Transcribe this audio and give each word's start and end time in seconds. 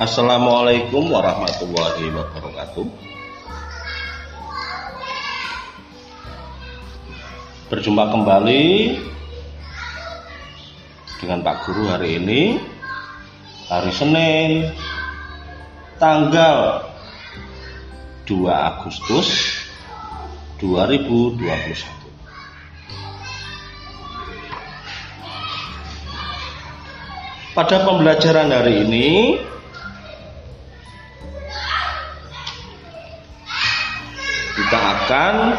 Assalamualaikum 0.00 1.12
warahmatullahi 1.12 2.08
wabarakatuh. 2.08 2.88
Berjumpa 7.68 8.08
kembali 8.08 8.96
dengan 11.20 11.44
Pak 11.44 11.56
Guru 11.68 11.92
hari 11.92 12.16
ini 12.16 12.56
hari 13.68 13.92
Senin 13.92 14.72
tanggal 16.00 16.88
2 18.24 18.40
Agustus 18.48 19.60
2021. 20.64 21.44
Pada 27.52 27.84
pembelajaran 27.84 28.48
hari 28.48 28.88
ini 28.88 29.08
akan 35.10 35.58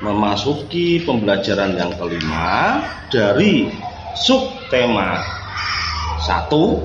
memasuki 0.00 1.04
pembelajaran 1.04 1.76
yang 1.76 1.92
kelima 2.00 2.80
dari 3.12 3.68
subtema 4.16 5.20
satu. 6.24 6.80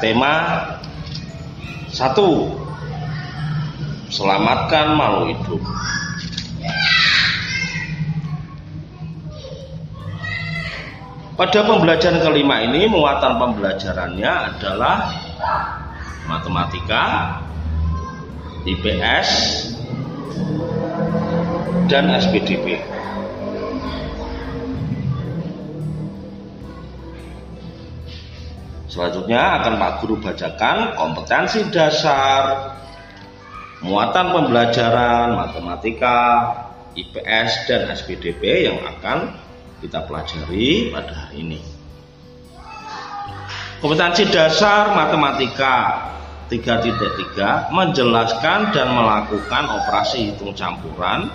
Tema 0.00 0.64
satu. 1.92 2.48
Selamatkan 4.08 4.96
makhluk 4.96 5.36
hidup. 5.36 5.62
Pada 11.36 11.60
pembelajaran 11.60 12.24
kelima 12.24 12.64
ini 12.64 12.88
muatan 12.88 13.36
pembelajarannya 13.36 14.32
adalah 14.48 15.12
matematika, 16.24 17.04
IPS, 18.68 19.28
dan 21.88 22.12
SPDP. 22.12 22.84
Selanjutnya 28.92 29.62
akan 29.62 29.72
Pak 29.80 29.92
Guru 30.04 30.20
bacakan 30.20 30.92
kompetensi 31.00 31.64
dasar 31.72 32.76
muatan 33.80 34.36
pembelajaran 34.36 35.38
matematika, 35.38 36.18
IPS, 36.92 37.50
dan 37.72 37.88
SPDP 37.94 38.68
yang 38.68 38.84
akan 38.84 39.32
kita 39.80 40.04
pelajari 40.04 40.92
pada 40.92 41.14
hari 41.14 41.36
ini. 41.46 41.60
Kompetensi 43.78 44.26
dasar 44.28 44.92
matematika 44.92 46.02
3.3 46.48 47.68
menjelaskan 47.68 48.72
dan 48.72 48.88
melakukan 48.96 49.68
operasi 49.68 50.32
hitung 50.32 50.56
campuran 50.56 51.28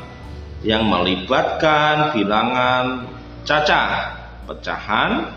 yang 0.66 0.90
melibatkan 0.90 2.10
bilangan 2.18 3.06
cacah, 3.46 4.18
pecahan, 4.50 5.30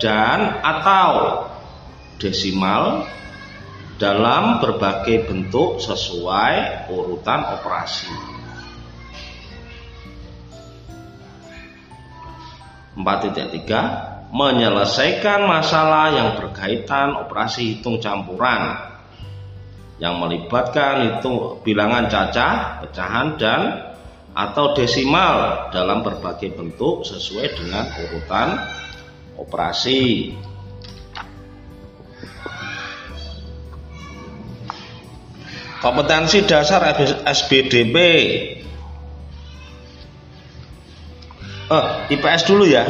dan 0.00 0.64
atau 0.64 1.44
desimal 2.16 3.04
dalam 4.00 4.64
berbagai 4.64 5.28
bentuk 5.28 5.76
sesuai 5.78 6.88
urutan 6.88 7.40
operasi. 7.60 8.10
4.3 12.96 14.32
menyelesaikan 14.32 15.44
masalah 15.44 16.12
yang 16.12 16.28
berkaitan 16.40 17.12
operasi 17.20 17.76
hitung 17.76 18.00
campuran 18.00 18.91
yang 20.02 20.18
melibatkan 20.18 21.06
hitung 21.06 21.62
bilangan 21.62 22.10
cacah, 22.10 22.82
pecahan 22.82 23.38
dan 23.38 23.62
atau 24.34 24.74
desimal 24.74 25.70
dalam 25.70 26.02
berbagai 26.02 26.58
bentuk 26.58 27.06
sesuai 27.06 27.54
dengan 27.54 27.86
urutan 28.02 28.58
operasi. 29.38 30.34
Kompetensi 35.78 36.46
dasar 36.46 36.82
SBDP 37.26 37.96
Oh, 41.72 42.04
IPS 42.12 42.52
dulu 42.52 42.68
ya. 42.68 42.84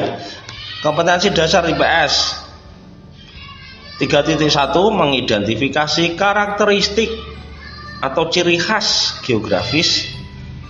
Kompetensi 0.82 1.30
dasar 1.30 1.62
IPS 1.70 2.41
3.1 4.02 4.50
mengidentifikasi 4.74 6.18
karakteristik 6.18 7.06
atau 8.02 8.26
ciri 8.26 8.58
khas 8.58 9.14
geografis 9.22 10.10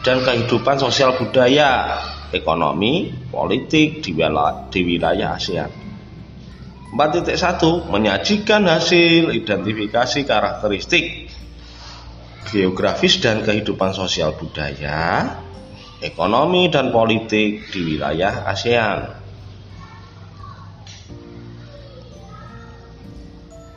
dan 0.04 0.20
kehidupan 0.20 0.76
sosial 0.76 1.16
budaya, 1.16 1.96
ekonomi, 2.28 3.08
politik 3.32 4.04
di 4.04 4.12
wilayah, 4.12 4.68
di 4.68 4.80
wilayah 4.84 5.40
ASEAN. 5.40 5.70
4.1 6.92 7.88
menyajikan 7.88 8.68
hasil 8.68 9.32
identifikasi 9.32 10.28
karakteristik 10.28 11.32
geografis 12.52 13.16
dan 13.16 13.40
kehidupan 13.40 13.96
sosial 13.96 14.36
budaya 14.36 15.40
ekonomi 16.04 16.68
dan 16.68 16.92
politik 16.92 17.72
di 17.72 17.80
wilayah 17.80 18.44
ASEAN. 18.44 19.21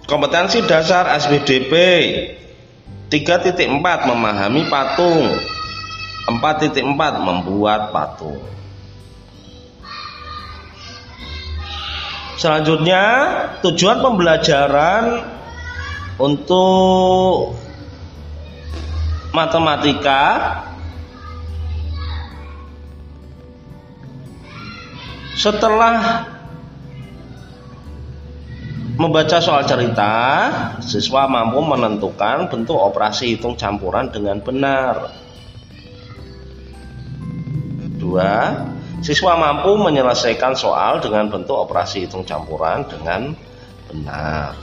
Kompetensi 0.06 0.62
dasar 0.62 1.10
SBDP 1.18 1.74
3.4 3.10 3.58
memahami 4.06 4.70
patung. 4.70 5.34
4.4 6.30 6.78
membuat 7.22 7.94
patung. 7.94 8.42
Selanjutnya 12.38 13.04
tujuan 13.66 14.02
pembelajaran 14.06 15.26
untuk 16.22 17.58
matematika. 19.34 20.54
Setelah 25.38 26.34
membaca 28.96 29.38
soal 29.44 29.68
cerita, 29.68 30.14
siswa 30.80 31.28
mampu 31.28 31.60
menentukan 31.60 32.48
bentuk 32.48 32.80
operasi 32.80 33.36
hitung 33.36 33.60
campuran 33.60 34.08
dengan 34.08 34.40
benar. 34.40 35.12
Dua, 38.00 38.34
siswa 39.04 39.34
mampu 39.36 39.76
menyelesaikan 39.76 40.56
soal 40.56 41.04
dengan 41.04 41.28
bentuk 41.28 41.56
operasi 41.60 42.08
hitung 42.08 42.24
campuran 42.24 42.88
dengan 42.88 43.36
benar. 43.92 44.56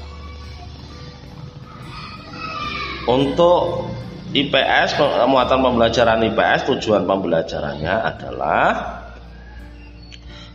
Untuk 3.02 3.90
IPS, 4.32 4.96
muatan 5.28 5.60
pembelajaran 5.60 6.24
IPS, 6.32 6.72
tujuan 6.72 7.04
pembelajarannya 7.04 7.94
adalah 8.00 8.66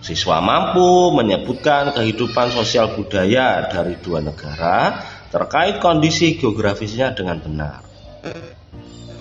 Siswa 0.07 0.39
mampu 0.39 1.11
menyebutkan 1.11 1.91
kehidupan 1.91 2.55
sosial 2.55 2.95
budaya 2.95 3.67
dari 3.67 3.99
dua 3.99 4.23
negara 4.23 5.03
terkait 5.27 5.83
kondisi 5.83 6.39
geografisnya 6.39 7.11
dengan 7.11 7.43
benar. 7.43 7.83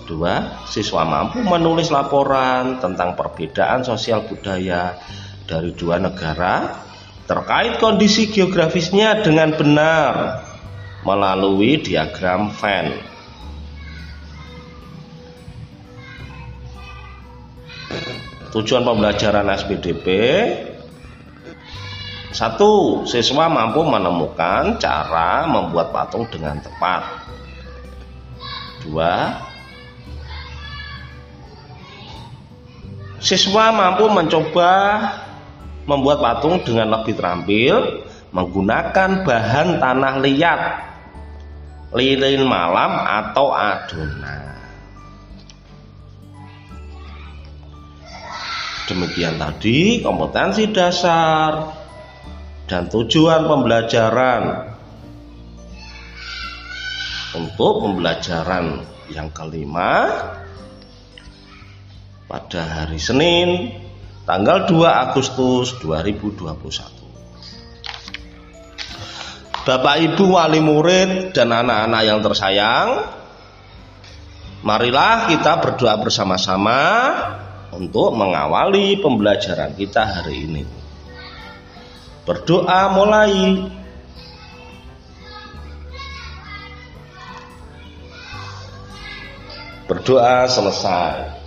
Dua, 0.07 0.63
siswa 0.63 1.03
mampu 1.03 1.43
menulis 1.43 1.91
laporan 1.91 2.79
tentang 2.79 3.19
perbedaan 3.19 3.83
sosial 3.83 4.31
budaya 4.31 4.95
dari 5.43 5.75
dua 5.75 5.99
negara 5.99 6.87
terkait 7.27 7.83
kondisi 7.83 8.31
geografisnya 8.31 9.19
dengan 9.19 9.59
benar 9.59 10.39
melalui 11.03 11.83
diagram 11.83 12.47
Venn. 12.55 12.95
Tujuan 18.55 18.87
pembelajaran 18.87 19.51
SPDP 19.51 20.07
satu, 22.37 23.01
siswa 23.09 23.49
mampu 23.49 23.81
menemukan 23.81 24.77
cara 24.77 25.49
membuat 25.49 25.89
patung 25.89 26.29
dengan 26.29 26.61
tepat. 26.61 27.01
Dua, 28.85 29.41
siswa 33.17 33.73
mampu 33.73 34.05
mencoba 34.13 34.73
membuat 35.89 36.21
patung 36.21 36.61
dengan 36.61 37.01
lebih 37.01 37.17
terampil 37.17 38.05
menggunakan 38.29 39.25
bahan 39.25 39.81
tanah 39.81 40.15
liat, 40.21 40.61
lilin 41.97 42.45
malam 42.45 43.01
atau 43.01 43.49
adonan. 43.49 44.45
Demikian 48.85 49.41
tadi 49.41 50.05
kompetensi 50.05 50.69
dasar 50.69 51.86
dan 52.67 52.91
tujuan 52.91 53.47
pembelajaran 53.47 54.75
untuk 57.31 57.73
pembelajaran 57.87 58.83
yang 59.07 59.31
kelima 59.31 60.11
pada 62.27 62.61
hari 62.83 62.99
Senin 62.99 63.71
tanggal 64.27 64.67
2 64.67 64.83
Agustus 64.83 65.79
2021. 65.79 66.43
Bapak 69.63 69.95
Ibu 69.99 70.35
wali 70.35 70.59
murid 70.63 71.35
dan 71.35 71.51
anak-anak 71.51 72.01
yang 72.03 72.19
tersayang, 72.23 72.87
marilah 74.63 75.27
kita 75.31 75.59
berdoa 75.59 75.95
bersama-sama 75.99 76.79
untuk 77.75 78.15
mengawali 78.15 78.99
pembelajaran 78.99 79.75
kita 79.75 80.03
hari 80.19 80.47
ini. 80.47 80.86
Berdoa 82.27 82.91
mulai. 82.91 83.63
Berdoa 89.87 90.43
selesai. 90.51 91.39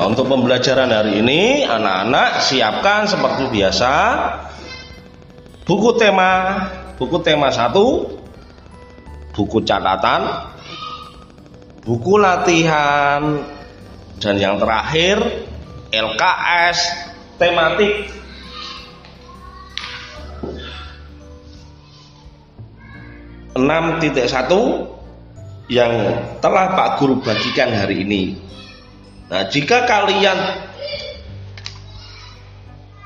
Nah, 0.00 0.08
untuk 0.08 0.24
pembelajaran 0.24 0.88
hari 0.88 1.20
ini, 1.20 1.68
anak-anak 1.68 2.40
siapkan 2.40 3.04
seperti 3.04 3.44
biasa 3.52 3.92
buku 5.68 6.00
tema, 6.00 6.64
buku 6.96 7.20
tema 7.20 7.52
satu, 7.52 8.08
buku 9.36 9.60
catatan, 9.68 10.48
buku 11.80 12.20
latihan, 12.20 13.40
dan 14.20 14.36
yang 14.36 14.60
terakhir 14.60 15.16
LKS 15.90 16.78
tematik. 17.40 17.94
Enam 23.50 23.98
titik 23.98 24.30
satu 24.30 24.86
yang 25.66 25.90
telah 26.38 26.76
Pak 26.78 27.02
Guru 27.02 27.18
bagikan 27.20 27.74
hari 27.74 28.06
ini. 28.06 28.38
Nah, 29.26 29.46
jika 29.50 29.84
kalian 29.90 30.38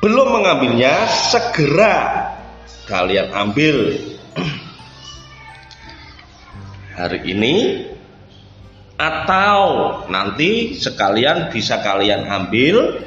belum 0.04 0.28
mengambilnya, 0.40 1.08
segera 1.08 2.28
kalian 2.84 3.32
ambil. 3.32 3.76
Hari 6.94 7.20
ini 7.26 7.54
atau 8.94 9.62
nanti 10.06 10.78
sekalian 10.78 11.50
bisa 11.50 11.82
kalian 11.82 12.30
ambil 12.30 13.02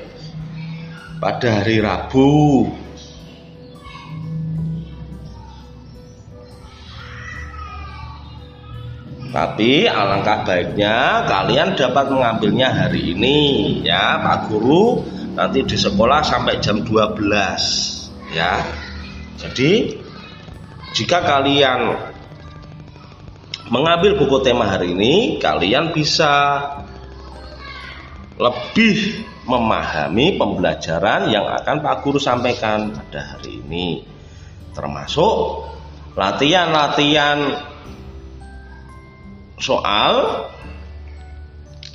pada 1.18 1.64
hari 1.64 1.80
Rabu 1.80 2.68
Tapi 9.28 9.86
alangkah 9.86 10.48
baiknya 10.50 11.28
kalian 11.30 11.78
dapat 11.78 12.10
mengambilnya 12.10 12.74
hari 12.74 13.14
ini 13.14 13.38
ya 13.86 14.18
Pak 14.24 14.50
Guru 14.50 15.04
nanti 15.38 15.62
di 15.62 15.78
sekolah 15.78 16.26
sampai 16.26 16.58
jam 16.58 16.82
12 16.82 17.22
ya. 18.34 18.66
Jadi 19.38 19.94
jika 20.98 21.22
kalian 21.22 22.07
mengambil 23.68 24.16
buku 24.16 24.40
tema 24.44 24.68
hari 24.68 24.96
ini 24.96 25.40
kalian 25.44 25.92
bisa 25.92 26.64
lebih 28.38 29.26
memahami 29.50 30.38
pembelajaran 30.38 31.32
yang 31.34 31.48
akan 31.48 31.82
Pak 31.82 31.96
Guru 32.06 32.20
sampaikan 32.22 32.94
pada 32.94 33.36
hari 33.36 33.60
ini. 33.66 34.06
Termasuk 34.78 35.66
latihan-latihan 36.14 37.66
soal 39.58 40.46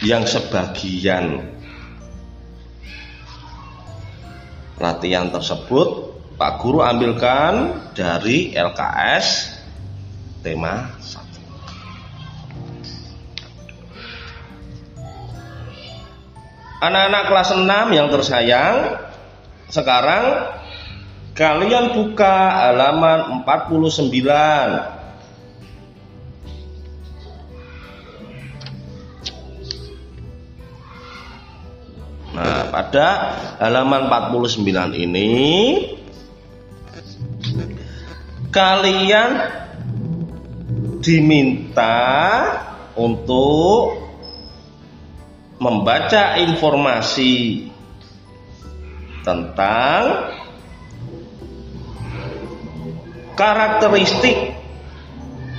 yang 0.02 0.26
sebagian 0.26 1.46
latihan 4.82 5.30
tersebut 5.30 6.10
Pak 6.34 6.58
Guru 6.58 6.82
ambilkan 6.82 7.86
dari 7.94 8.50
LKS 8.50 9.54
tema 10.42 10.90
1 10.98 11.21
Anak-anak 16.82 17.22
kelas 17.30 17.50
6 17.54 17.94
yang 17.94 18.10
tersayang 18.10 18.98
Sekarang 19.70 20.50
Kalian 21.32 21.94
buka 21.94 22.34
halaman 22.68 23.46
49 23.46 25.00
Nah, 32.32 32.64
pada 32.72 33.08
halaman 33.60 34.08
49 34.08 34.96
ini 34.96 35.30
kalian 38.48 39.30
diminta 41.04 42.00
untuk 42.96 44.11
membaca 45.62 46.42
informasi 46.42 47.70
tentang 49.22 50.34
karakteristik 53.38 54.58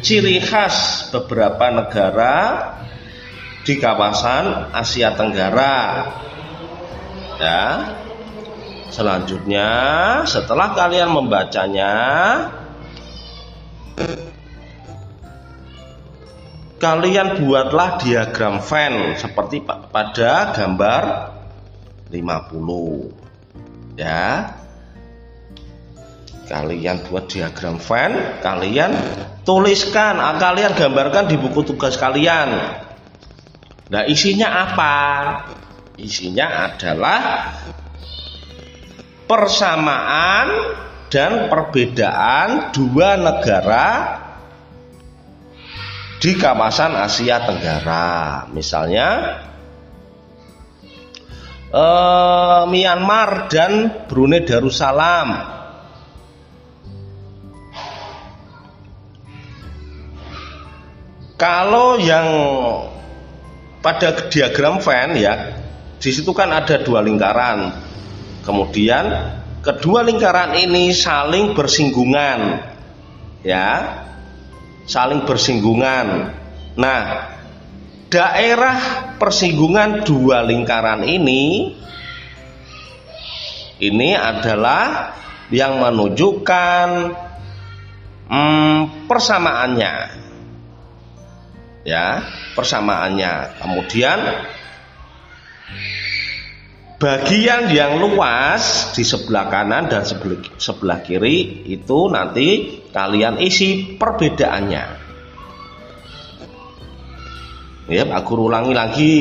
ciri 0.04 0.44
khas 0.44 1.08
beberapa 1.16 1.72
negara 1.72 2.36
di 3.64 3.80
kawasan 3.80 4.76
Asia 4.76 5.16
Tenggara 5.16 5.80
Ya. 7.44 7.98
Selanjutnya, 8.94 9.70
setelah 10.30 10.78
kalian 10.78 11.10
membacanya, 11.18 11.94
kalian 16.78 17.42
buatlah 17.42 17.98
diagram 18.06 18.62
Venn 18.62 19.18
seperti 19.18 19.66
pada 19.94 20.58
gambar 20.58 21.04
50. 22.10 24.02
Ya. 24.02 24.58
Kalian 26.44 27.08
buat 27.08 27.32
diagram 27.32 27.80
Venn, 27.80 28.44
kalian 28.44 28.92
tuliskan, 29.48 30.20
ah, 30.20 30.36
kalian 30.36 30.76
gambarkan 30.76 31.32
di 31.32 31.40
buku 31.40 31.64
tugas 31.64 31.96
kalian. 31.96 32.52
Nah, 33.88 34.04
isinya 34.10 34.68
apa? 34.68 34.96
Isinya 35.96 36.68
adalah 36.68 37.54
persamaan 39.24 40.48
dan 41.08 41.48
perbedaan 41.48 42.76
dua 42.76 43.16
negara 43.16 43.88
di 46.20 46.36
kawasan 46.36 46.92
Asia 46.98 47.40
Tenggara. 47.48 48.50
Misalnya 48.52 49.40
eh, 51.74 52.62
Myanmar 52.70 53.50
dan 53.50 54.06
Brunei 54.06 54.46
Darussalam. 54.46 55.30
Kalau 61.34 62.00
yang 62.00 62.30
pada 63.84 64.16
diagram 64.32 64.80
Venn 64.80 65.20
ya 65.20 65.60
di 66.00 66.12
situ 66.12 66.32
kan 66.32 66.52
ada 66.52 66.80
dua 66.84 67.04
lingkaran. 67.04 67.74
Kemudian 68.44 69.06
kedua 69.64 70.04
lingkaran 70.04 70.56
ini 70.56 70.92
saling 70.92 71.56
bersinggungan. 71.56 72.60
Ya. 73.44 74.04
Saling 74.84 75.24
bersinggungan. 75.24 76.36
Nah, 76.76 77.00
daerah 78.14 78.78
persinggungan 79.18 80.06
dua 80.06 80.46
lingkaran 80.46 81.02
ini 81.02 81.74
ini 83.82 84.10
adalah 84.14 85.18
yang 85.50 85.82
menunjukkan 85.82 86.88
hmm, 88.30 89.10
persamaannya 89.10 89.94
ya 91.82 92.22
persamaannya 92.54 93.58
kemudian 93.58 94.20
bagian 97.02 97.68
yang 97.74 98.00
luas 98.00 98.96
di 98.96 99.04
sebelah 99.04 99.52
kanan 99.52 99.92
dan 99.92 100.08
sebelah, 100.08 100.40
sebelah 100.56 101.04
kiri 101.04 101.68
itu 101.68 102.08
nanti 102.08 102.80
kalian 102.96 103.44
isi 103.44 104.00
perbedaannya. 104.00 105.03
Ya, 107.88 108.08
Guru 108.24 108.48
ulangi 108.48 108.74
lagi. 108.74 109.16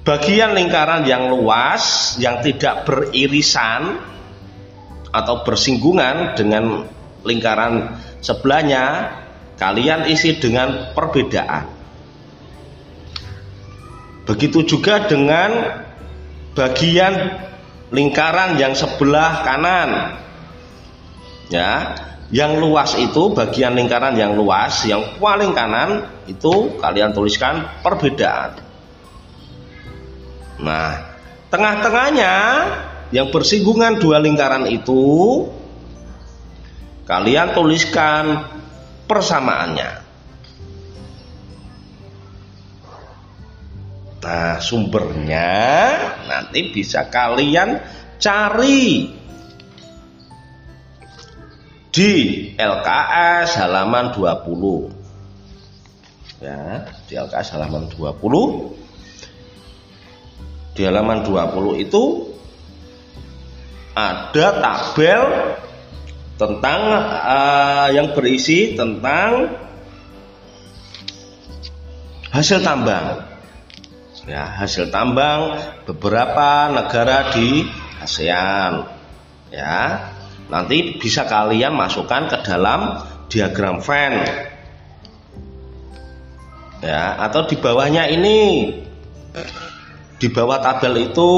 bagian 0.00 0.56
lingkaran 0.56 1.04
yang 1.04 1.28
luas 1.28 2.16
yang 2.16 2.40
tidak 2.40 2.88
beririsan 2.88 4.00
atau 5.12 5.44
bersinggungan 5.44 6.34
dengan 6.38 6.88
lingkaran 7.20 8.00
sebelahnya 8.24 9.12
kalian 9.60 10.08
isi 10.08 10.40
dengan 10.40 10.96
perbedaan 10.96 11.68
begitu 14.24 14.64
juga 14.64 15.04
dengan 15.04 15.78
bagian 16.56 17.44
lingkaran 17.92 18.56
yang 18.56 18.72
sebelah 18.72 19.44
kanan 19.44 19.90
ya 21.52 21.92
yang 22.30 22.62
luas 22.62 22.94
itu 22.94 23.34
bagian 23.34 23.74
lingkaran 23.74 24.14
yang 24.14 24.38
luas 24.38 24.86
yang 24.86 25.18
paling 25.18 25.50
kanan 25.50 26.06
itu 26.30 26.78
kalian 26.78 27.10
tuliskan 27.10 27.66
perbedaan. 27.82 28.62
Nah 30.62 31.18
tengah-tengahnya 31.50 32.34
yang 33.10 33.34
bersinggungan 33.34 33.98
dua 33.98 34.22
lingkaran 34.22 34.70
itu 34.70 35.46
kalian 37.10 37.50
tuliskan 37.50 38.46
persamaannya. 39.10 39.90
Nah, 44.20 44.60
sumbernya 44.60 45.50
nanti 46.28 46.70
bisa 46.70 47.08
kalian 47.10 47.82
cari 48.20 49.10
di 52.00 52.56
LKS 52.56 53.60
halaman 53.60 54.16
20. 54.16 56.40
Ya, 56.40 56.88
di 57.04 57.20
LKS 57.20 57.60
halaman 57.60 57.92
20. 57.92 58.16
Di 60.72 60.88
halaman 60.88 61.28
20 61.28 61.84
itu 61.84 62.32
ada 63.92 64.46
tabel 64.64 65.52
tentang 66.40 66.80
uh, 67.04 67.92
yang 67.92 68.16
berisi 68.16 68.72
tentang 68.72 69.60
hasil 72.32 72.64
tambang 72.64 73.28
ya 74.24 74.48
hasil 74.56 74.88
tambang 74.88 75.60
beberapa 75.84 76.72
negara 76.72 77.28
di 77.34 77.66
ASEAN 78.00 78.88
ya 79.52 80.09
nanti 80.50 80.98
bisa 80.98 81.24
kalian 81.24 81.72
masukkan 81.72 82.26
ke 82.26 82.42
dalam 82.42 83.06
diagram 83.30 83.78
Venn 83.78 84.26
ya 86.82 87.14
atau 87.22 87.46
di 87.46 87.56
bawahnya 87.56 88.10
ini. 88.10 88.38
Di 90.20 90.28
bawah 90.28 90.60
tabel 90.60 91.08
itu 91.08 91.32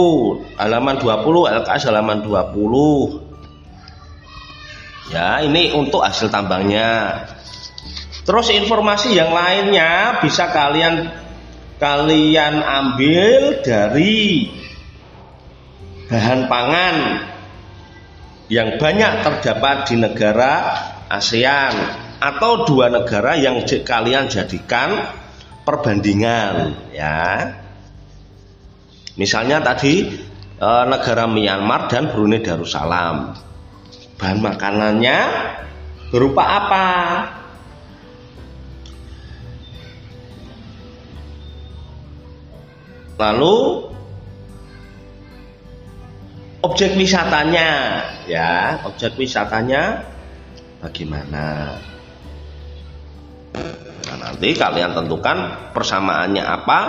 halaman 0.58 0.98
20 0.98 1.22
LKS 1.62 1.86
halaman 1.86 2.26
20 2.26 5.14
ya 5.14 5.38
ini 5.46 5.70
untuk 5.70 6.02
hasil 6.02 6.34
tambangnya. 6.34 7.22
Terus 8.26 8.50
informasi 8.50 9.14
yang 9.14 9.30
lainnya 9.30 10.18
bisa 10.18 10.50
kalian 10.50 11.14
kalian 11.78 12.58
ambil 12.58 13.62
dari 13.62 14.50
bahan 16.10 16.50
pangan 16.50 16.94
yang 18.50 18.80
banyak 18.80 19.22
terdapat 19.22 19.92
di 19.92 19.96
negara 20.00 20.54
ASEAN 21.12 21.74
atau 22.22 22.64
dua 22.64 22.88
negara 22.88 23.34
yang 23.34 23.62
kalian 23.66 24.30
jadikan 24.30 25.10
perbandingan 25.62 26.74
ya. 26.94 27.58
Misalnya 29.14 29.60
tadi 29.60 30.08
e, 30.56 30.68
negara 30.88 31.28
Myanmar 31.28 31.92
dan 31.92 32.10
Brunei 32.10 32.40
Darussalam. 32.40 33.36
Bahan 34.16 34.38
makanannya 34.40 35.18
berupa 36.08 36.42
apa? 36.46 36.88
Lalu 43.20 43.91
objek 46.62 46.94
wisatanya 46.94 47.68
ya, 48.30 48.78
objek 48.86 49.18
wisatanya 49.18 50.06
bagaimana? 50.78 51.76
Nah, 54.06 54.16
nanti 54.16 54.54
kalian 54.54 54.96
tentukan 54.96 55.70
persamaannya 55.74 56.42
apa, 56.42 56.80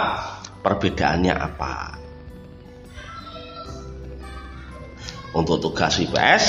perbedaannya 0.61 1.33
apa. 1.33 1.73
Untuk 5.33 5.57
tugas 5.65 5.97
IPS 5.97 6.43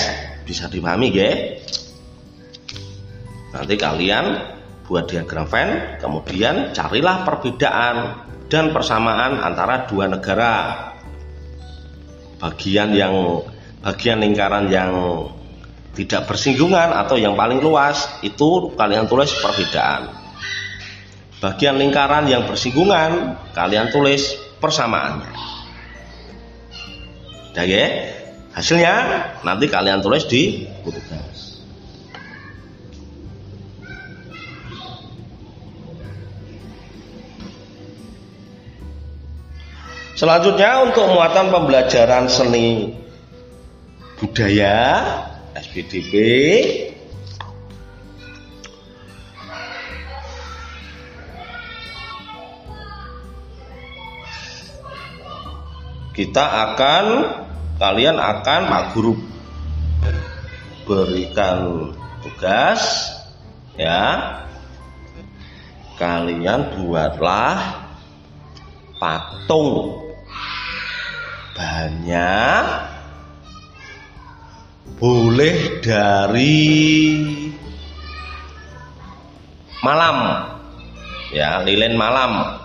bisa 0.45 0.69
dipahami, 0.69 1.09
ya. 1.09 1.33
Nanti 3.57 3.75
kalian 3.81 4.25
buat 4.85 5.09
diagram 5.09 5.49
Venn, 5.49 5.97
kemudian 6.05 6.77
carilah 6.77 7.25
perbedaan 7.25 7.97
dan 8.53 8.77
persamaan 8.77 9.41
antara 9.41 9.89
dua 9.89 10.05
negara. 10.13 10.94
Bagian 12.45 12.93
yang 12.93 13.41
bagian 13.81 14.21
lingkaran 14.21 14.69
yang 14.69 14.93
tidak 15.97 16.29
bersinggungan 16.29 16.93
atau 16.93 17.17
yang 17.17 17.33
paling 17.33 17.65
luas 17.65 18.21
itu 18.21 18.69
kalian 18.77 19.09
tulis 19.09 19.33
perbedaan. 19.41 20.13
Bagian 21.41 21.81
lingkaran 21.81 22.29
yang 22.29 22.45
bersinggungan 22.45 23.41
kalian 23.57 23.89
tulis 23.89 24.37
persamaannya. 24.61 25.33
Oke, 27.55 27.85
hasilnya 28.53 28.95
nanti 29.47 29.65
kalian 29.71 30.03
tulis 30.05 30.27
di 30.27 30.69
buku 30.83 31.01
tugas. 31.01 31.44
Selanjutnya 40.15 40.87
untuk 40.87 41.11
muatan 41.11 41.51
pembelajaran 41.51 42.31
seni 42.31 42.95
budaya 44.15 45.03
SPDP 45.59 46.15
kita 56.15 56.47
akan 56.47 57.05
kalian 57.83 58.15
akan 58.15 58.61
Pak 58.71 58.85
Guru 58.95 59.19
berikan 60.87 61.91
tugas 62.23 63.11
ya. 63.75 64.31
Kalian 65.99 66.75
buatlah 66.79 67.59
patung 68.99 70.04
banyak 71.55 72.65
boleh 74.99 75.79
dari 75.81 76.67
malam. 79.81 80.17
Ya 81.35 81.63
lilin 81.63 81.95
malam. 81.95 82.63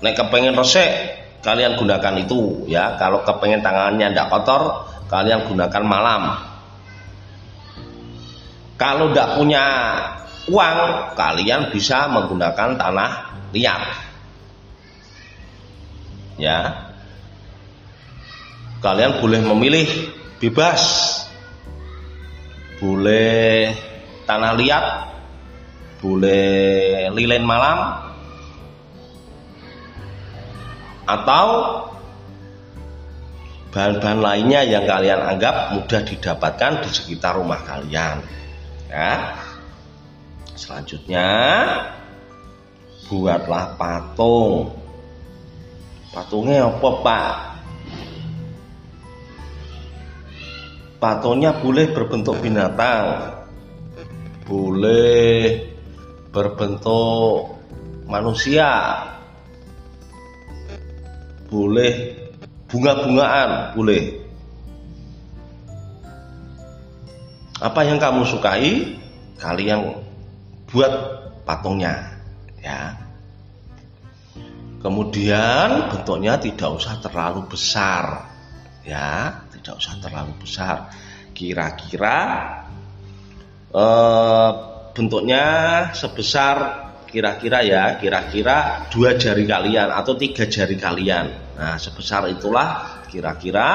Nek 0.00 0.16
kepengen 0.16 0.56
resek 0.56 0.92
kalian 1.40 1.76
gunakan 1.76 2.14
itu 2.20 2.68
ya. 2.68 2.96
Kalau 3.00 3.24
kepengen 3.24 3.64
tangannya 3.64 4.12
tidak 4.12 4.28
kotor 4.28 4.88
kalian 5.08 5.48
gunakan 5.48 5.84
malam. 5.84 6.22
Kalau 8.80 9.12
tidak 9.12 9.36
punya 9.36 9.64
uang 10.48 10.78
kalian 11.16 11.68
bisa 11.68 12.08
menggunakan 12.08 12.80
tanah 12.80 13.10
liat. 13.52 13.82
Ya 16.40 16.89
kalian 18.80 19.20
boleh 19.20 19.40
memilih 19.44 19.88
bebas. 20.40 20.82
Boleh 22.80 23.76
tanah 24.24 24.56
liat. 24.56 24.86
Boleh 26.00 27.12
lilin 27.12 27.44
malam. 27.44 28.08
Atau 31.04 31.46
bahan-bahan 33.70 34.20
lainnya 34.24 34.64
yang 34.64 34.88
kalian 34.88 35.20
anggap 35.28 35.76
mudah 35.76 36.00
didapatkan 36.00 36.80
di 36.80 36.90
sekitar 36.90 37.36
rumah 37.36 37.60
kalian. 37.68 38.24
Ya. 38.88 39.36
Selanjutnya 40.56 41.28
buatlah 43.12 43.76
patung. 43.76 44.72
Patungnya 46.10 46.66
apa 46.66 46.90
pak 47.06 47.49
Patungnya 51.00 51.56
boleh 51.56 51.96
berbentuk 51.96 52.44
binatang, 52.44 53.32
boleh 54.44 55.64
berbentuk 56.28 57.56
manusia, 58.04 59.00
boleh 61.48 61.92
bunga-bungaan, 62.68 63.72
boleh. 63.72 64.20
Apa 67.64 67.80
yang 67.88 67.96
kamu 67.96 68.28
sukai, 68.28 69.00
kalian 69.40 70.04
buat 70.68 70.92
patungnya, 71.48 72.12
ya. 72.60 72.92
Kemudian 74.84 75.92
bentuknya 75.92 76.36
tidak 76.36 76.76
usah 76.76 77.00
terlalu 77.00 77.48
besar, 77.48 78.28
ya, 78.84 79.48
tidak 79.60 79.76
usah 79.78 79.94
terlalu 80.00 80.32
besar. 80.40 80.88
Kira-kira 81.36 82.18
eh, 83.70 84.50
bentuknya 84.96 85.44
sebesar 85.94 86.56
kira-kira 87.10 87.66
ya 87.66 87.98
kira-kira 87.98 88.86
dua 88.88 89.18
jari 89.18 89.44
kalian 89.44 89.90
atau 89.90 90.14
tiga 90.14 90.46
jari 90.46 90.78
kalian. 90.78 91.26
Nah 91.58 91.76
sebesar 91.76 92.30
itulah 92.30 93.02
kira-kira 93.10 93.68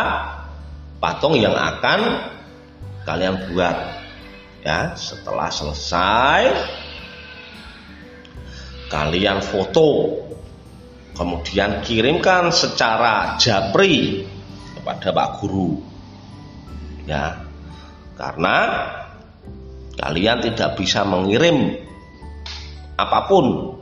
patung 0.97 1.35
yang 1.35 1.53
akan 1.53 2.31
kalian 3.03 3.51
buat. 3.51 3.77
Ya 4.65 4.97
setelah 4.97 5.53
selesai 5.53 6.41
kalian 8.89 9.43
foto. 9.43 10.21
Kemudian 11.15 11.79
kirimkan 11.79 12.51
secara 12.51 13.39
japri 13.39 14.27
kepada 14.85 15.09
Pak 15.09 15.41
Guru 15.41 15.81
ya 17.09 17.41
karena 18.21 18.57
kalian 19.97 20.45
tidak 20.45 20.77
bisa 20.77 21.01
mengirim 21.01 21.73
apa 22.93 23.25
pun. 23.25 23.75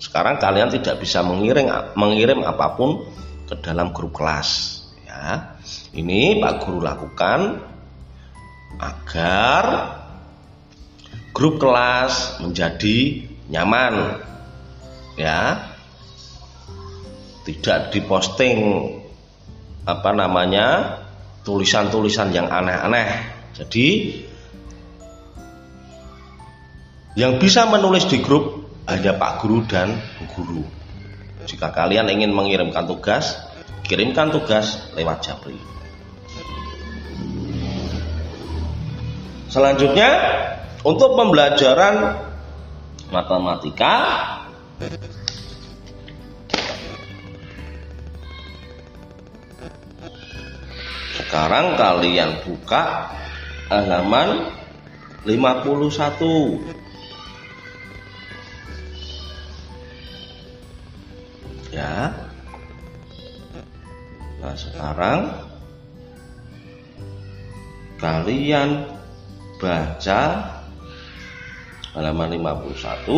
Sekarang 0.00 0.40
kalian 0.40 0.72
tidak 0.72 1.00
bisa 1.00 1.20
mengirim 1.20 1.70
mengirim 1.92 2.40
apa 2.40 2.72
pun 2.72 3.04
ke 3.44 3.54
dalam 3.60 3.92
grup 3.92 4.16
kelas. 4.16 4.80
Ya, 5.04 5.54
ini 5.92 6.40
Pak 6.40 6.64
Guru 6.64 6.80
lakukan 6.80 7.62
agar 8.80 9.64
grup 11.36 11.62
kelas 11.62 12.42
menjadi 12.42 13.28
nyaman. 13.52 14.24
Ya, 15.14 15.70
tidak 17.46 17.94
diposting 17.94 18.58
apa 19.84 20.10
namanya 20.16 20.98
tulisan-tulisan 21.44 22.32
yang 22.32 22.48
aneh-aneh. 22.48 23.08
Jadi 23.54 23.88
yang 27.14 27.38
bisa 27.38 27.68
menulis 27.70 28.08
di 28.10 28.18
grup 28.24 28.66
hanya 28.90 29.14
Pak 29.14 29.44
Guru 29.44 29.62
dan 29.68 29.94
Bu 30.18 30.24
Guru. 30.34 30.64
Jika 31.44 31.70
kalian 31.70 32.08
ingin 32.08 32.32
mengirimkan 32.32 32.88
tugas, 32.88 33.36
kirimkan 33.84 34.32
tugas 34.32 34.90
lewat 34.96 35.20
Japri. 35.20 35.60
Selanjutnya, 39.52 40.10
untuk 40.82 41.14
pembelajaran 41.14 42.18
matematika 43.14 43.94
Sekarang 51.34 51.74
kalian 51.74 52.46
buka 52.46 53.10
halaman 53.66 54.54
51 55.26 56.62
ya. 61.74 62.14
Nah 64.38 64.54
sekarang 64.54 65.34
kalian 67.98 68.86
baca 69.58 70.22
halaman 71.98 72.38
51 72.38 73.10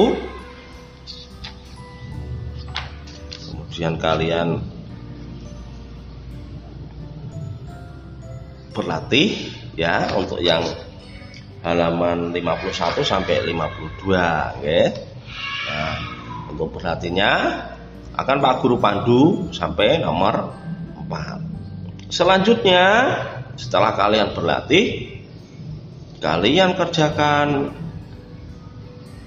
kemudian 3.44 4.00
kalian 4.00 4.64
berlatih 8.76 9.48
ya 9.72 10.12
untuk 10.12 10.44
yang 10.44 10.60
halaman 11.64 12.36
51 12.36 13.00
sampai 13.00 13.48
52 13.48 14.12
oke 14.12 14.80
nah 15.66 15.96
untuk 16.52 16.68
berlatihnya 16.76 17.32
akan 18.16 18.40
Pak 18.40 18.64
Guru 18.64 18.80
Pandu 18.80 19.52
sampai 19.52 20.00
nomor 20.00 20.56
4. 21.04 22.08
Selanjutnya, 22.08 23.12
setelah 23.60 23.92
kalian 23.92 24.32
berlatih, 24.32 25.20
kalian 26.24 26.72
kerjakan 26.80 27.76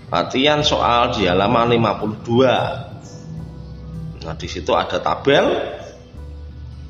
latihan 0.09 0.65
soal 0.65 1.13
di 1.13 1.29
halaman 1.29 1.77
52. 1.77 4.25
Nah, 4.25 4.35
di 4.35 4.47
situ 4.49 4.73
ada 4.73 4.97
tabel 4.97 5.77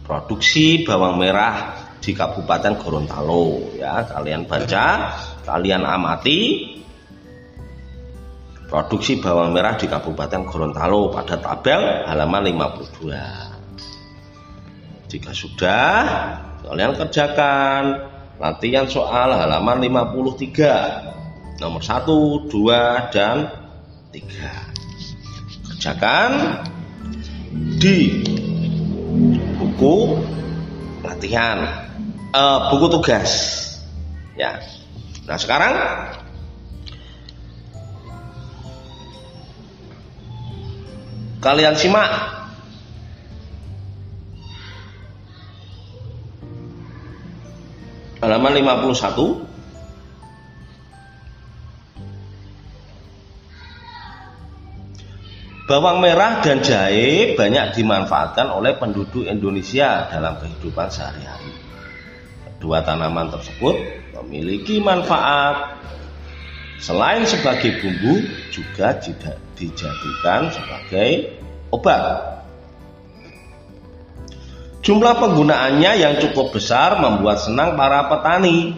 produksi 0.08 0.88
bawang 0.88 1.20
merah 1.20 1.79
di 2.00 2.16
Kabupaten 2.16 2.80
Gorontalo 2.80 3.76
ya. 3.76 4.08
Kalian 4.08 4.48
baca, 4.48 5.20
kalian 5.44 5.84
amati 5.84 6.72
produksi 8.70 9.18
bawang 9.18 9.50
merah 9.52 9.74
di 9.76 9.90
Kabupaten 9.90 10.46
Gorontalo 10.48 11.10
pada 11.10 11.42
tabel 11.42 12.06
halaman 12.08 12.44
52. 12.54 15.10
Jika 15.10 15.34
sudah, 15.34 16.06
kalian 16.62 16.94
kerjakan 16.94 17.98
latihan 18.38 18.86
soal 18.86 19.34
halaman 19.34 19.82
53 19.82 21.58
nomor 21.60 21.82
1, 21.82 22.46
2, 22.46 23.10
dan 23.10 23.50
3. 24.14 25.74
Kerjakan 25.74 26.62
di 27.82 28.22
buku 29.58 30.14
latihan 31.02 31.89
uh, 32.34 32.74
buku 32.74 32.88
tugas 32.92 33.32
ya. 34.38 34.60
Nah, 35.30 35.38
sekarang 35.38 35.74
Kalian 41.40 41.72
simak 41.72 42.12
halaman 48.20 48.60
51 48.60 49.48
Bawang 55.64 56.02
merah 56.02 56.42
dan 56.44 56.60
jahe 56.66 57.38
banyak 57.38 57.78
dimanfaatkan 57.78 58.52
oleh 58.52 58.76
penduduk 58.76 59.22
Indonesia 59.24 60.10
dalam 60.10 60.42
kehidupan 60.42 60.90
sehari-hari. 60.90 61.69
Kedua 62.60 62.84
tanaman 62.84 63.32
tersebut 63.32 63.72
memiliki 64.20 64.84
manfaat 64.84 65.80
selain 66.76 67.24
sebagai 67.24 67.80
bumbu 67.80 68.20
juga 68.52 69.00
dijadikan 69.56 70.52
sebagai 70.52 71.40
obat. 71.72 72.44
Jumlah 74.84 75.16
penggunaannya 75.24 75.92
yang 76.04 76.20
cukup 76.20 76.52
besar 76.52 77.00
membuat 77.00 77.40
senang 77.40 77.80
para 77.80 78.12
petani. 78.12 78.76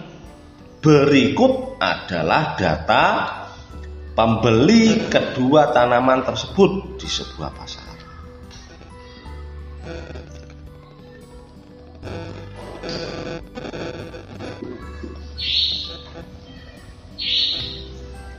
Berikut 0.77 1.81
adalah 1.81 2.53
data 2.61 3.05
pembeli 4.13 5.09
kedua 5.09 5.73
tanaman 5.73 6.21
tersebut 6.21 7.01
di 7.01 7.09
sebuah 7.09 7.49
pasar. 7.49 7.91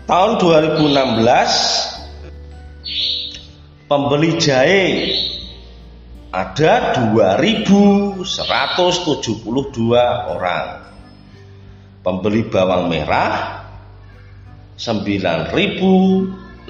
Tahun 0.03 0.43
2016 0.43 0.83
pembeli 3.87 4.35
jahe 4.35 5.15
ada 6.35 6.99
2172 7.15 8.27
orang. 10.27 10.83
Pembeli 12.03 12.43
bawang 12.51 12.91
merah 12.91 13.63
9542 14.75 16.67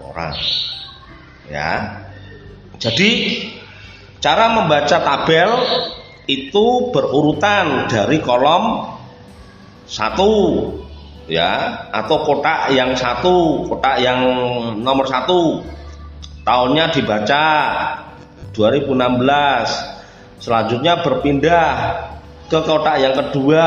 orang. 0.00 0.36
Ya. 1.52 2.00
Jadi 2.80 3.44
cara 4.24 4.56
membaca 4.56 4.96
tabel 5.04 5.52
itu 6.24 6.88
berurutan 6.96 7.92
dari 7.92 8.24
kolom 8.24 8.96
satu 9.90 10.70
ya 11.26 11.82
atau 11.90 12.22
kotak 12.22 12.70
yang 12.70 12.94
satu 12.94 13.66
kotak 13.66 13.98
yang 13.98 14.22
nomor 14.78 15.10
satu. 15.10 15.66
Tahunnya 16.46 16.94
dibaca 16.94 17.46
2016 18.54 20.38
selanjutnya 20.40 21.02
berpindah 21.02 21.74
ke 22.46 22.58
kotak 22.62 23.02
yang 23.02 23.18
kedua. 23.18 23.66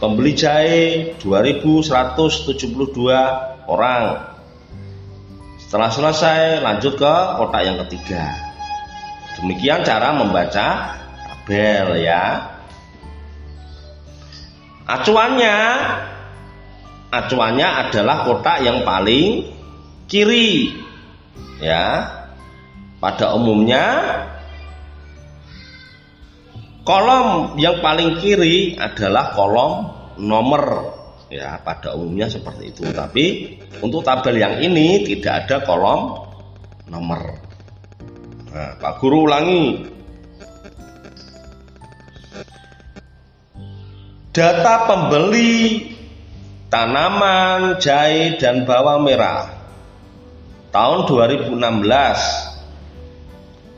Pembeli 0.00 0.32
jahe 0.32 1.12
2172 1.20 2.72
orang. 3.68 4.32
Setelah 5.60 5.92
selesai 5.92 6.64
lanjut 6.64 6.96
ke 6.96 7.14
kotak 7.36 7.68
yang 7.68 7.76
ketiga. 7.84 8.32
Demikian 9.36 9.84
cara 9.84 10.16
membaca 10.16 10.96
tabel 11.28 12.00
ya 12.00 12.49
acuannya. 14.98 15.56
Acuannya 17.10 17.68
adalah 17.86 18.22
kotak 18.22 18.62
yang 18.62 18.86
paling 18.86 19.50
kiri. 20.06 20.74
Ya. 21.58 22.06
Pada 23.00 23.32
umumnya 23.32 23.84
kolom 26.84 27.56
yang 27.56 27.80
paling 27.80 28.20
kiri 28.20 28.76
adalah 28.76 29.32
kolom 29.32 29.72
nomor. 30.20 30.96
Ya 31.30 31.62
pada 31.62 31.94
umumnya 31.94 32.26
seperti 32.26 32.74
itu. 32.74 32.84
Tapi 32.90 33.56
untuk 33.80 34.02
tabel 34.02 34.42
yang 34.42 34.58
ini 34.58 35.06
tidak 35.06 35.46
ada 35.46 35.56
kolom 35.64 36.28
nomor. 36.90 37.38
Nah, 38.50 38.74
Pak 38.82 38.98
Guru 38.98 39.30
ulangi 39.30 39.86
data 44.40 44.88
pembeli 44.88 45.92
tanaman 46.72 47.76
jahe 47.76 48.40
dan 48.40 48.64
bawang 48.64 49.04
merah. 49.04 49.52
Tahun 50.72 51.04
2016 51.04 51.60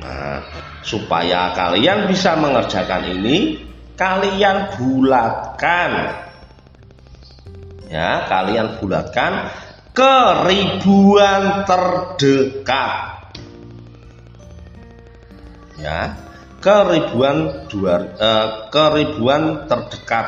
Nah, 0.00 0.40
supaya 0.80 1.52
kalian 1.52 2.08
bisa 2.08 2.40
mengerjakan 2.40 3.20
ini, 3.20 3.60
kalian 4.00 4.72
bulatkan. 4.80 6.24
Ya, 7.88 8.28
kalian 8.28 8.76
bulatkan 8.76 9.48
ke 9.96 10.16
ribuan 10.44 11.64
terdekat. 11.64 12.92
Ya, 15.80 16.14
keribuan 16.60 17.66
dua, 17.70 17.96
eh, 18.18 18.46
keribuan 18.68 19.64
terdekat. 19.64 20.26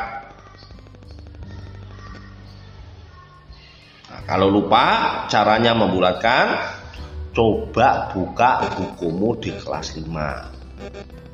Nah, 4.09 4.21
kalau 4.25 4.49
lupa 4.49 4.87
caranya 5.29 5.77
membulatkan, 5.77 6.59
coba 7.37 8.11
buka 8.15 8.73
bukumu 8.75 9.39
di 9.39 9.53
kelas 9.55 9.99
5. 9.99 10.49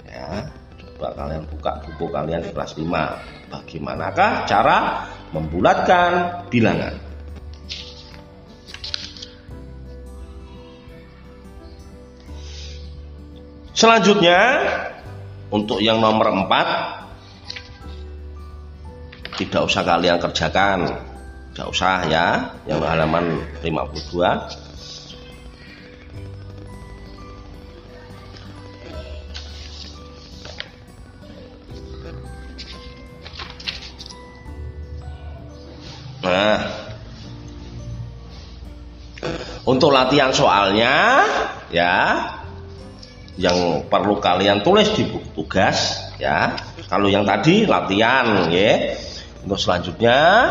Ya, 0.09 0.49
coba 0.97 1.13
kalian 1.13 1.45
buka 1.45 1.77
buku 1.85 2.09
kalian 2.09 2.41
di 2.41 2.51
kelas 2.57 2.73
5. 2.81 3.53
Bagaimanakah 3.53 4.49
cara 4.49 5.05
membulatkan 5.37 6.41
bilangan? 6.49 6.97
Selanjutnya 13.77 14.41
untuk 15.53 15.85
yang 15.85 16.01
nomor 16.01 16.33
4 16.33 16.97
tidak 19.37 19.69
usah 19.69 19.85
kalian 19.85 20.17
kerjakan. 20.17 20.97
Tidak 21.53 21.69
usah 21.69 22.09
ya, 22.09 22.57
yang 22.65 22.81
halaman 22.81 23.45
52. 23.61 24.66
Nah, 36.27 36.59
untuk 39.63 39.95
latihan 39.95 40.35
soalnya 40.35 41.23
ya 41.71 42.19
yang 43.37 43.85
perlu 43.87 44.19
kalian 44.19 44.65
tulis 44.67 44.91
di 44.97 45.07
buku 45.07 45.29
tugas 45.39 46.03
ya. 46.19 46.59
Kalau 46.91 47.07
yang 47.07 47.23
tadi 47.23 47.63
latihan 47.67 48.51
ya. 48.51 48.99
Untuk 49.47 49.63
selanjutnya 49.63 50.51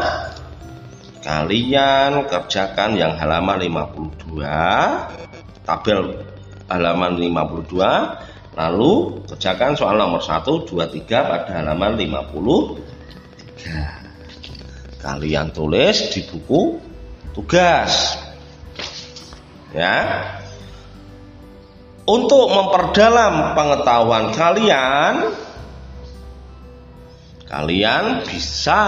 kalian 1.25 2.23
kerjakan 2.31 2.95
yang 2.95 3.19
halaman 3.19 3.59
52 3.59 4.39
tabel 5.67 6.15
halaman 6.69 7.19
52 7.19 7.75
lalu 8.55 9.19
kerjakan 9.27 9.75
soal 9.75 9.99
nomor 9.99 10.23
1 10.23 10.47
2 10.47 10.63
3 10.69 11.11
pada 11.11 11.59
halaman 11.59 11.99
53 11.99 14.04
kalian 15.05 15.53
tulis 15.53 16.09
di 16.09 16.25
buku 16.25 16.81
tugas. 17.37 18.17
Ya. 19.69 20.01
Untuk 22.05 22.49
memperdalam 22.49 23.53
pengetahuan 23.53 24.33
kalian, 24.33 25.29
kalian 27.45 28.25
bisa 28.25 28.81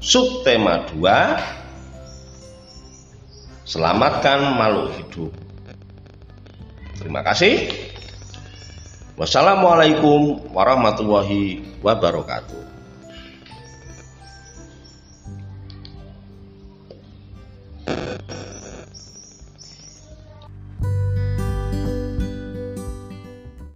subtema 0.01 0.89
2, 0.89 3.69
selamatkan 3.69 4.58
makhluk 4.58 4.97
hidup. 4.97 5.29
Terima 6.97 7.21
kasih. 7.21 7.69
Wassalamualaikum 9.21 10.49
warahmatullahi 10.49 11.62
wabarakatuh. 11.86 12.74